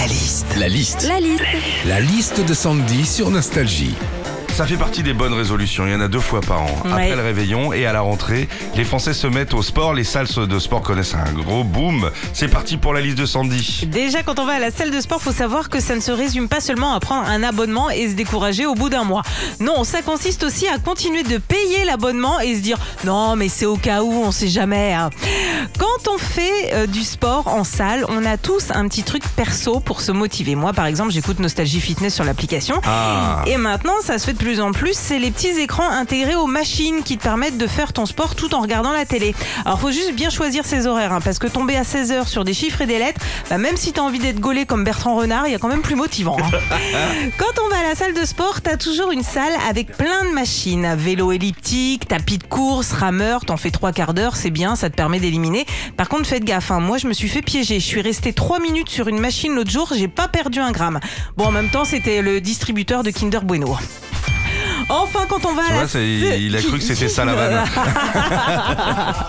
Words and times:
La 0.00 0.06
liste. 0.06 0.46
La 0.58 0.68
liste. 0.68 1.06
La 1.08 1.20
liste. 1.20 1.44
La 1.86 2.00
liste 2.00 2.40
de 2.46 2.54
Sandy 2.54 3.04
sur 3.04 3.30
Nostalgie. 3.30 3.94
Ça 4.52 4.66
fait 4.66 4.76
partie 4.76 5.02
des 5.02 5.14
bonnes 5.14 5.32
résolutions. 5.32 5.86
Il 5.86 5.92
y 5.92 5.94
en 5.94 6.00
a 6.02 6.08
deux 6.08 6.20
fois 6.20 6.40
par 6.42 6.62
an. 6.62 6.66
Ouais. 6.84 6.90
Après 6.92 7.16
le 7.16 7.22
réveillon 7.22 7.72
et 7.72 7.86
à 7.86 7.92
la 7.94 8.00
rentrée, 8.02 8.46
les 8.74 8.84
Français 8.84 9.14
se 9.14 9.26
mettent 9.26 9.54
au 9.54 9.62
sport. 9.62 9.94
Les 9.94 10.04
salles 10.04 10.26
de 10.26 10.58
sport 10.58 10.82
connaissent 10.82 11.14
un 11.14 11.32
gros 11.32 11.64
boom. 11.64 12.10
C'est 12.34 12.48
parti 12.48 12.76
pour 12.76 12.92
la 12.92 13.00
liste 13.00 13.16
de 13.16 13.24
Sandy. 13.26 13.86
Déjà, 13.86 14.22
quand 14.22 14.38
on 14.38 14.44
va 14.44 14.54
à 14.54 14.58
la 14.58 14.70
salle 14.70 14.90
de 14.90 15.00
sport, 15.00 15.22
faut 15.22 15.32
savoir 15.32 15.70
que 15.70 15.80
ça 15.80 15.94
ne 15.94 16.00
se 16.00 16.10
résume 16.10 16.48
pas 16.48 16.60
seulement 16.60 16.92
à 16.94 17.00
prendre 17.00 17.26
un 17.28 17.42
abonnement 17.42 17.88
et 17.90 18.08
se 18.10 18.14
décourager 18.14 18.66
au 18.66 18.74
bout 18.74 18.90
d'un 18.90 19.04
mois. 19.04 19.22
Non, 19.60 19.84
ça 19.84 20.02
consiste 20.02 20.42
aussi 20.42 20.66
à 20.66 20.78
continuer 20.78 21.22
de 21.22 21.38
payer 21.38 21.84
l'abonnement 21.86 22.40
et 22.40 22.56
se 22.56 22.60
dire 22.60 22.76
non, 23.04 23.36
mais 23.36 23.48
c'est 23.48 23.66
au 23.66 23.76
cas 23.76 24.02
où, 24.02 24.12
on 24.12 24.32
sait 24.32 24.48
jamais. 24.48 24.92
hein. 24.92 25.10
Quand 25.78 26.09
on 26.09 26.09
fait 26.40 26.74
euh, 26.74 26.86
du 26.86 27.02
sport 27.04 27.48
en 27.48 27.64
salle, 27.64 28.04
on 28.08 28.24
a 28.24 28.36
tous 28.36 28.70
un 28.70 28.88
petit 28.88 29.02
truc 29.02 29.22
perso 29.36 29.80
pour 29.80 30.00
se 30.00 30.10
motiver. 30.12 30.54
Moi, 30.54 30.72
par 30.72 30.86
exemple, 30.86 31.10
j'écoute 31.12 31.38
Nostalgie 31.38 31.80
Fitness 31.80 32.14
sur 32.14 32.24
l'application. 32.24 32.80
Ah. 32.86 33.42
Et 33.46 33.56
maintenant, 33.58 33.94
ça 34.02 34.18
se 34.18 34.24
fait 34.24 34.32
de 34.32 34.38
plus 34.38 34.60
en 34.60 34.72
plus, 34.72 34.94
c'est 34.94 35.18
les 35.18 35.30
petits 35.30 35.60
écrans 35.60 35.88
intégrés 35.90 36.36
aux 36.36 36.46
machines 36.46 37.02
qui 37.02 37.18
te 37.18 37.22
permettent 37.22 37.58
de 37.58 37.66
faire 37.66 37.92
ton 37.92 38.06
sport 38.06 38.34
tout 38.34 38.54
en 38.54 38.60
regardant 38.60 38.92
la 38.92 39.04
télé. 39.04 39.34
Alors, 39.66 39.80
faut 39.80 39.90
juste 39.90 40.14
bien 40.14 40.30
choisir 40.30 40.64
ses 40.64 40.86
horaires, 40.86 41.12
hein, 41.12 41.20
parce 41.22 41.38
que 41.38 41.46
tomber 41.46 41.76
à 41.76 41.84
16 41.84 42.12
heures 42.12 42.28
sur 42.28 42.44
des 42.44 42.54
chiffres 42.54 42.80
et 42.80 42.86
des 42.86 42.98
lettres, 42.98 43.20
bah, 43.50 43.58
même 43.58 43.76
si 43.76 43.92
t'as 43.92 44.02
envie 44.02 44.18
d'être 44.18 44.40
gaulé 44.40 44.64
comme 44.64 44.84
Bertrand 44.84 45.16
Renard, 45.16 45.46
il 45.46 45.52
y 45.52 45.54
a 45.54 45.58
quand 45.58 45.68
même 45.68 45.82
plus 45.82 45.96
motivant. 45.96 46.38
hein. 46.42 46.58
Quand 47.38 47.62
on 47.64 47.68
va 47.68 47.80
à 47.80 47.88
la 47.90 47.94
salle 47.94 48.14
de 48.14 48.24
sport, 48.24 48.62
t'as 48.62 48.76
toujours 48.78 49.10
une 49.12 49.22
salle 49.22 49.52
avec 49.68 49.94
plein 49.96 50.24
de 50.24 50.30
machines. 50.30 50.94
Vélo 50.96 51.32
elliptique, 51.32 52.08
tapis 52.08 52.38
de 52.38 52.44
course, 52.44 52.92
rameur, 52.92 53.44
t'en 53.44 53.56
fais 53.58 53.70
trois 53.70 53.92
quarts 53.92 54.14
d'heure, 54.14 54.36
c'est 54.36 54.50
bien, 54.50 54.74
ça 54.76 54.88
te 54.88 54.96
permet 54.96 55.20
d'éliminer. 55.20 55.66
Par 55.98 56.08
contre, 56.08 56.29
faites 56.30 56.44
gaffe, 56.44 56.70
hein, 56.70 56.78
moi 56.78 56.96
je 56.96 57.08
me 57.08 57.12
suis 57.12 57.28
fait 57.28 57.42
piéger. 57.42 57.80
Je 57.80 57.84
suis 57.84 58.00
resté 58.00 58.32
trois 58.32 58.60
minutes 58.60 58.88
sur 58.88 59.08
une 59.08 59.18
machine 59.18 59.52
l'autre 59.52 59.72
jour, 59.72 59.90
j'ai 59.96 60.06
pas 60.06 60.28
perdu 60.28 60.60
un 60.60 60.70
gramme. 60.70 61.00
Bon, 61.36 61.46
en 61.46 61.50
même 61.50 61.70
temps, 61.70 61.84
c'était 61.84 62.22
le 62.22 62.40
distributeur 62.40 63.02
de 63.02 63.10
Kinder 63.10 63.40
Bueno. 63.42 63.76
Enfin, 64.88 65.26
quand 65.28 65.44
on 65.44 65.54
va 65.54 65.62
Tu 65.66 65.72
à 65.72 65.84
vois, 65.84 66.00
il 66.00 66.54
a 66.54 66.62
cru 66.62 66.78
que 66.78 66.84
c'était 66.84 67.08
ça 67.08 67.24
la 67.24 67.34
vanne. 67.34 67.64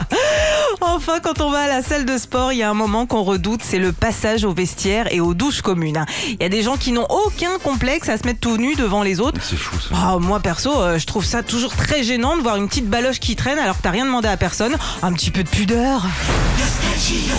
Enfin, 0.80 1.20
quand 1.20 1.42
on 1.42 1.52
va 1.52 1.60
à 1.60 1.68
la 1.68 1.82
salle 1.82 2.06
de 2.06 2.18
sport, 2.18 2.54
il 2.54 2.60
y 2.60 2.64
a 2.64 2.70
un 2.70 2.74
moment 2.74 3.06
qu'on 3.06 3.24
redoute, 3.24 3.62
c'est 3.64 3.80
le 3.80 3.92
passage 3.92 4.46
au 4.46 4.54
vestiaire 4.54 5.14
et 5.14 5.20
aux 5.20 5.34
douches 5.34 5.62
communes. 5.62 6.06
Il 6.28 6.42
y 6.42 6.46
a 6.46 6.50
des 6.50 6.64
gens 6.64 6.78
qui 6.78 6.92
n'ont 6.92 7.08
aucun 7.10 7.60
complexe 7.60 8.10
à 8.10 8.18
se 8.18 8.26
mettre 8.26 8.40
tout 8.40 8.58
nu 8.58 8.76
devant 8.76 9.04
les 9.04 9.20
autres. 9.20 9.40
C'est 9.44 9.58
fou 9.58 9.78
ça. 9.80 9.96
Ah, 9.96 10.18
moi 10.20 10.40
perso, 10.40 10.82
euh, 10.82 10.98
je 10.98 11.06
trouve 11.06 11.26
ça 11.26 11.44
toujours 11.44 11.76
très 11.76 12.04
gênant 12.04 12.38
de 12.38 12.42
voir 12.42 12.56
une 12.56 12.68
petite 12.68 12.88
baloche 12.88 13.20
qui 13.20 13.36
traîne 13.36 13.60
alors 13.60 13.78
que 13.78 13.84
t'as 13.84 13.92
rien 13.92 14.06
demandé 14.06 14.28
à 14.28 14.38
personne. 14.38 14.76
Un 15.02 15.14
petit 15.14 15.32
peu 15.32 15.44
de 15.44 15.50
pudeur. 15.50 16.06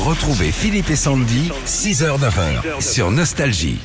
Retrouvez 0.04 0.52
Philippe 0.52 0.90
et 0.90 0.96
Sandy, 0.96 1.50
6h-9h 1.66 2.80
sur 2.80 3.10
Nostalgie. 3.10 3.78